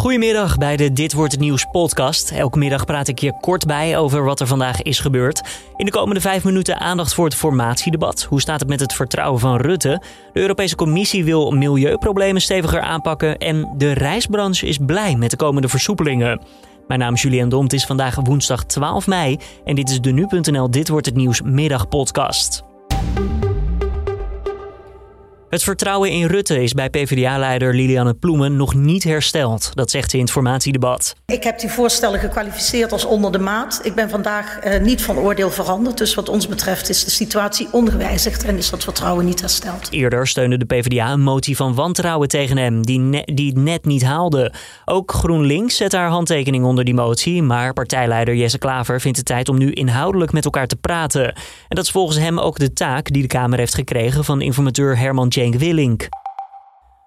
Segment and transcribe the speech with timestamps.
[0.00, 2.30] Goedemiddag bij de Dit wordt het nieuws podcast.
[2.30, 5.42] Elke middag praat ik je kort bij over wat er vandaag is gebeurd.
[5.76, 8.22] In de komende vijf minuten aandacht voor het formatiedebat.
[8.22, 10.02] Hoe staat het met het vertrouwen van Rutte?
[10.32, 13.38] De Europese Commissie wil milieuproblemen steviger aanpakken.
[13.38, 16.40] En de reisbranche is blij met de komende versoepelingen.
[16.86, 17.62] Mijn naam is Julian Dom.
[17.62, 19.38] Het is vandaag woensdag 12 mei.
[19.64, 22.62] En dit is de Nu.nl Dit wordt het nieuws middagpodcast.
[25.50, 29.70] Het vertrouwen in Rutte is bij PvdA-leider Lilianne Ploemen nog niet hersteld.
[29.74, 31.14] Dat zegt ze in het formatiedebat.
[31.26, 33.80] Ik heb die voorstellen gekwalificeerd als onder de maat.
[33.82, 35.98] Ik ben vandaag eh, niet van oordeel veranderd.
[35.98, 39.88] Dus wat ons betreft is de situatie ongewijzigd en is dat vertrouwen niet hersteld.
[39.92, 43.84] Eerder steunde de PvdA een motie van wantrouwen tegen hem, die, ne die het net
[43.84, 44.52] niet haalde.
[44.84, 47.42] Ook GroenLinks zet haar handtekening onder die motie.
[47.42, 51.26] Maar partijleider Jesse Klaver vindt het tijd om nu inhoudelijk met elkaar te praten.
[51.68, 54.98] En dat is volgens hem ook de taak die de Kamer heeft gekregen van informateur
[54.98, 55.28] Herman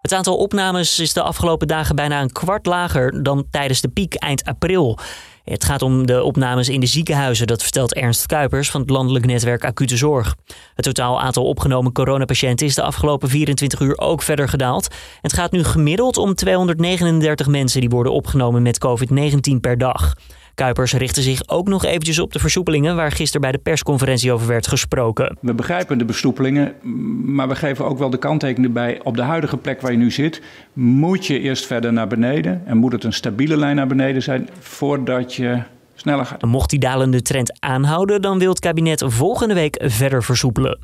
[0.00, 4.14] Het aantal opnames is de afgelopen dagen bijna een kwart lager dan tijdens de piek
[4.14, 4.98] eind april.
[5.44, 9.26] Het gaat om de opnames in de ziekenhuizen, dat vertelt Ernst Kuipers van het landelijk
[9.26, 10.34] netwerk Acute Zorg.
[10.74, 14.94] Het totaal aantal opgenomen coronapatiënten is de afgelopen 24 uur ook verder gedaald.
[15.20, 20.14] Het gaat nu gemiddeld om 239 mensen die worden opgenomen met COVID-19 per dag.
[20.58, 24.46] Kuipers richtte zich ook nog eventjes op de versoepelingen waar gisteren bij de persconferentie over
[24.46, 25.36] werd gesproken.
[25.40, 26.74] We begrijpen de bestoepelingen,
[27.24, 29.00] maar we geven ook wel de kanttekening bij.
[29.02, 30.42] Op de huidige plek waar je nu zit,
[30.72, 34.48] moet je eerst verder naar beneden en moet het een stabiele lijn naar beneden zijn
[34.58, 35.62] voordat je
[35.94, 36.42] sneller gaat.
[36.42, 40.78] Mocht die dalende trend aanhouden, dan wil het kabinet volgende week verder versoepelen.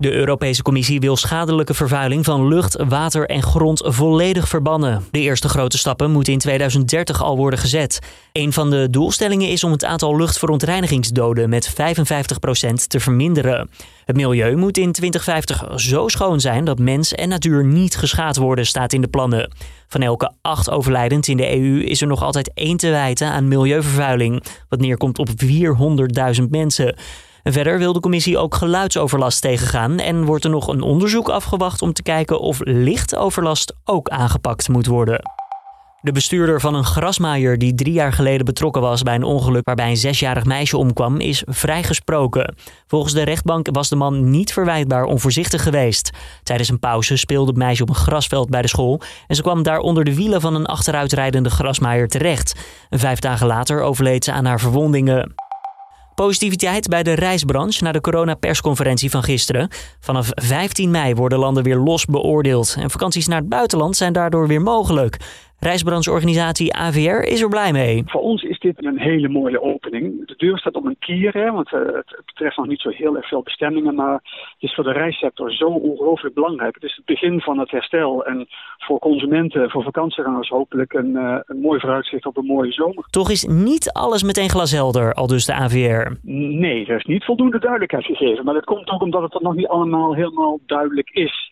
[0.00, 5.04] De Europese Commissie wil schadelijke vervuiling van lucht, water en grond volledig verbannen.
[5.10, 7.98] De eerste grote stappen moeten in 2030 al worden gezet.
[8.32, 11.74] Een van de doelstellingen is om het aantal luchtverontreinigingsdoden met 55%
[12.86, 13.70] te verminderen.
[14.04, 18.66] Het milieu moet in 2050 zo schoon zijn dat mens en natuur niet geschaad worden,
[18.66, 19.52] staat in de plannen.
[19.88, 23.48] Van elke acht overlijdend in de EU is er nog altijd één te wijten aan
[23.48, 26.96] milieuvervuiling, wat neerkomt op 400.000 mensen.
[27.52, 31.92] Verder wil de commissie ook geluidsoverlast tegengaan en wordt er nog een onderzoek afgewacht om
[31.92, 35.20] te kijken of lichtoverlast ook aangepakt moet worden.
[36.00, 39.90] De bestuurder van een grasmaaier die drie jaar geleden betrokken was bij een ongeluk waarbij
[39.90, 42.54] een zesjarig meisje omkwam, is vrijgesproken.
[42.86, 46.10] Volgens de rechtbank was de man niet verwijtbaar onvoorzichtig geweest.
[46.42, 49.62] Tijdens een pauze speelde het meisje op een grasveld bij de school en ze kwam
[49.62, 52.54] daar onder de wielen van een achteruitrijdende grasmaaier terecht.
[52.90, 55.46] Vijf dagen later overleed ze aan haar verwondingen.
[56.24, 59.68] Positiviteit bij de reisbranche na de coronapersconferentie van gisteren.
[60.00, 64.46] Vanaf 15 mei worden landen weer los beoordeeld en vakanties naar het buitenland zijn daardoor
[64.46, 65.16] weer mogelijk.
[65.60, 68.02] Reisbrancheorganisatie AVR is er blij mee.
[68.06, 70.26] Voor ons is dit een hele mooie opening.
[70.26, 73.16] De deur staat op een kier, hè, want uh, het betreft nog niet zo heel
[73.16, 73.94] erg veel bestemmingen.
[73.94, 74.22] Maar het
[74.58, 76.74] is voor de reissector zo ongelooflijk belangrijk.
[76.74, 78.24] Het is het begin van het herstel.
[78.24, 78.46] En
[78.78, 83.06] voor consumenten, voor vakantiegangers hopelijk een, uh, een mooi vooruitzicht op een mooie zomer.
[83.10, 86.10] Toch is niet alles meteen glashelder, al dus de AVR.
[86.22, 88.44] Nee, er is niet voldoende duidelijkheid gegeven.
[88.44, 91.47] Maar dat komt ook omdat het nog niet allemaal helemaal duidelijk is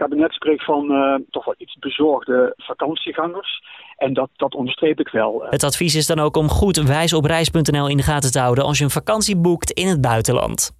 [0.00, 3.62] kabinet spreekt van uh, toch wel iets bezorgde vakantiegangers.
[3.96, 5.46] En dat, dat onderstreep ik wel.
[5.50, 8.84] Het advies is dan ook om goed wijsopreis.nl in de gaten te houden als je
[8.84, 10.78] een vakantie boekt in het buitenland.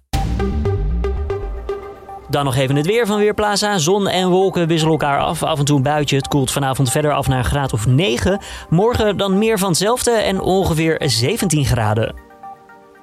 [2.29, 3.77] Dan nog even het weer van Weerplaza.
[3.77, 5.43] Zon en wolken wisselen elkaar af.
[5.43, 6.15] Af en toe een buitje.
[6.15, 8.39] Het koelt vanavond verder af naar graad of 9.
[8.69, 12.30] Morgen dan meer van hetzelfde en ongeveer 17 graden.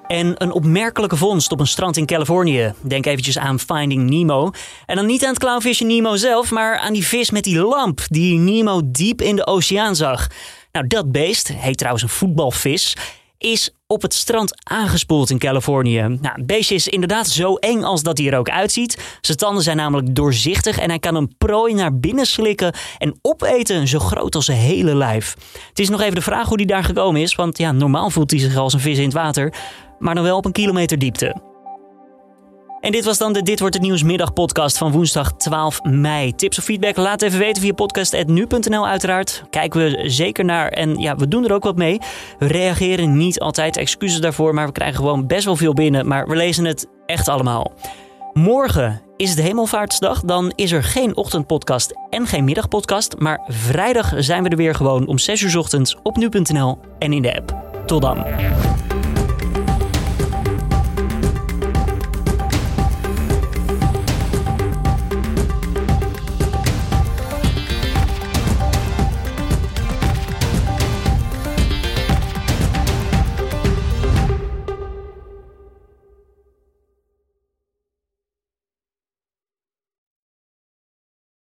[0.08, 2.72] En een opmerkelijke vondst op een strand in Californië.
[2.80, 4.50] Denk eventjes aan Finding Nemo.
[4.86, 8.00] En dan niet aan het clownvisje Nemo zelf, maar aan die vis met die lamp
[8.06, 10.26] die Nemo diep in de oceaan zag.
[10.72, 12.96] Nou, dat beest, heet trouwens een voetbalvis,
[13.38, 16.00] is op het strand aangespoeld in Californië.
[16.00, 19.18] Nou, het beestje is inderdaad zo eng als dat hij er ook uitziet.
[19.20, 23.88] Zijn tanden zijn namelijk doorzichtig en hij kan een prooi naar binnen slikken en opeten
[23.88, 25.36] zo groot als zijn hele lijf.
[25.68, 28.30] Het is nog even de vraag hoe hij daar gekomen is, want ja, normaal voelt
[28.30, 29.52] hij zich als een vis in het water
[29.98, 31.36] maar dan wel op een kilometer diepte.
[32.80, 36.34] En dit was dan de Dit Wordt Het Nieuws middagpodcast van woensdag 12 mei.
[36.34, 39.42] Tips of feedback laat even weten via podcast.nu.nl uiteraard.
[39.50, 41.98] Kijken we zeker naar en ja, we doen er ook wat mee.
[42.38, 46.06] We reageren niet altijd, excuses daarvoor, maar we krijgen gewoon best wel veel binnen.
[46.06, 47.72] Maar we lezen het echt allemaal.
[48.32, 53.14] Morgen is het Hemelvaartsdag, dan is er geen ochtendpodcast en geen middagpodcast.
[53.18, 57.22] Maar vrijdag zijn we er weer gewoon om 6 uur ochtends op nu.nl en in
[57.22, 57.56] de app.
[57.86, 58.24] Tot dan.